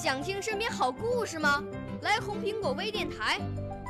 [0.00, 1.60] 想听身边好故事吗？
[2.02, 3.40] 来红苹果微电台，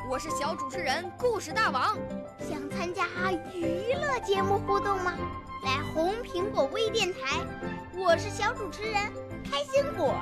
[0.09, 1.95] 我是小主持人故事大王。
[2.39, 3.05] 想参加
[3.53, 5.13] 娱乐节目互动吗？
[5.63, 7.37] 来红苹果微电台，
[8.01, 8.93] 我是小主持人
[9.43, 10.15] 开心果。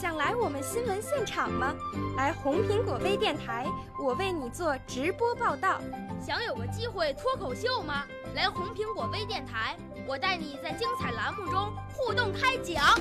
[0.00, 1.74] 想来我们新闻现场吗？
[2.16, 3.66] 来红苹果微电台，
[3.98, 5.80] 我为你做直播报道。
[6.24, 8.04] 想有个机会脱口秀吗？
[8.36, 9.76] 来红苹果微电台，
[10.06, 12.96] 我带你在精彩栏目中互动开讲。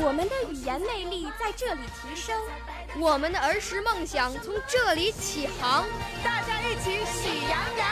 [0.00, 2.38] 我们的语言魅力在这里提升，
[3.00, 5.86] 我们的儿时梦想从这里起航。
[6.22, 7.88] 大家一起喜羊羊。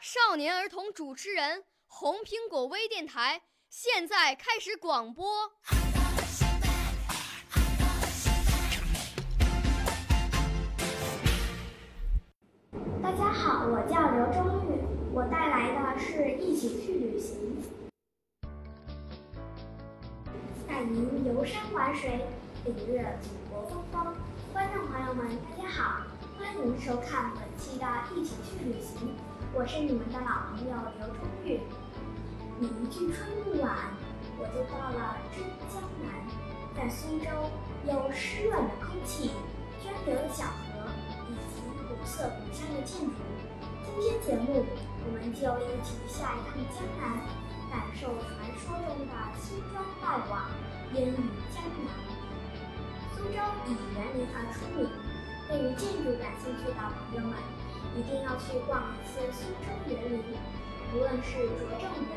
[0.00, 5.52] 少年儿童主持人，红苹果微电台现在开始广播。
[13.02, 14.80] 大家好，我叫刘忠玉，
[15.12, 17.62] 我带来的是一起去旅行。
[20.66, 22.26] 带您游山玩水，
[22.64, 24.16] 领略祖国风光。
[24.52, 26.06] 观众朋友们，大家好，
[26.38, 27.86] 欢迎收看本期的
[28.16, 29.08] 《一起去旅行》，
[29.54, 31.60] 我是你们的老朋友刘忠玉。
[32.58, 33.74] 你一句春不晚，
[34.38, 36.12] 我就到了真江南。
[36.76, 37.28] 在苏州，
[37.86, 39.30] 有湿润的空气、
[39.82, 40.88] 涓流的小河
[41.28, 43.14] 以及古色古香的建筑。
[43.84, 44.64] 今天节目，
[45.04, 47.18] 我们就一起下一趟江南，
[47.70, 50.48] 感受传说中的青砖黛瓦。
[50.94, 51.16] 烟雨
[51.50, 51.90] 江南，
[53.16, 54.88] 苏州以园林而出名。
[55.48, 57.36] 对于建筑感兴趣的朋友们，
[57.96, 60.36] 一定要去逛一次苏州园林。
[60.94, 62.12] 无论是拙政园，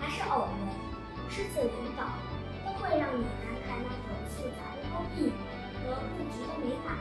[0.00, 0.54] 还是偶然、
[1.28, 2.06] 狮子林等，
[2.64, 5.32] 都会让你感慨那种复杂的工艺
[5.82, 6.96] 和布局的美感。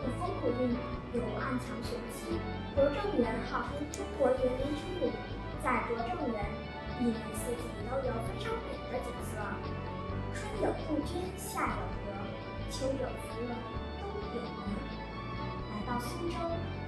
[0.00, 0.72] 有风古韵，
[1.12, 2.40] 有暗藏玄机。
[2.74, 5.12] 拙政园号称中国园林之母，
[5.62, 6.40] 在拙政园，
[7.00, 9.36] 一年四季都有非常美的景色。
[10.32, 12.16] 春有杜鹃，夏有荷，
[12.70, 13.52] 秋有芙蓉，
[14.00, 14.72] 冬有梅。
[15.68, 16.36] 来到苏州，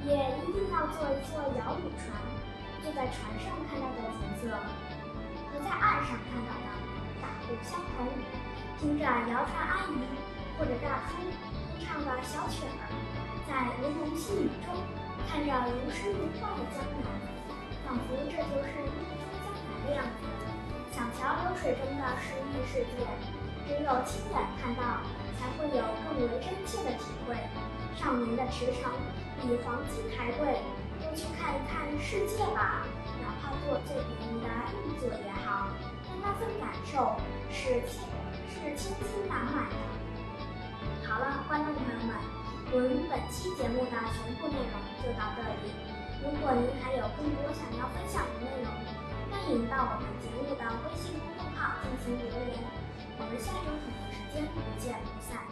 [0.06, 2.16] 也一定要坐一坐摇橹船，
[2.82, 4.56] 坐在船上看到的景色，
[5.52, 6.66] 和在岸上看到的
[7.20, 8.08] 大不相同。
[8.80, 9.94] 听着谣传阿姨
[10.58, 11.30] 或者大叔哼
[11.78, 12.82] 唱的小曲儿，
[13.46, 14.74] 在梧桐细雨中
[15.30, 17.06] 看着如诗如画的江南，
[17.86, 20.26] 仿佛这就是梦中江南的样子。
[20.90, 23.06] 小桥流水中的诗意世界，
[23.70, 24.98] 只有亲眼看到，
[25.38, 27.38] 才会有更为真切的体会。
[27.94, 28.90] 少年的驰骋
[29.40, 30.58] 比黄金还贵，
[30.98, 32.82] 多去看一看世界吧。
[33.52, 35.68] 哪怕坐最便宜的硬座也好，
[36.08, 37.20] 但那份感受
[37.52, 38.00] 是千
[38.48, 39.76] 是千金难买的。
[41.06, 42.16] 好了，观众朋友们，
[42.72, 45.68] 我们本期节目的全部内容就到这里。
[46.24, 48.72] 如果您还有更多想要分享的内容，
[49.28, 52.56] 欢迎到我们节目的微信公众号进行留言，
[53.19, 55.51] 我们下周同一时间不见不散。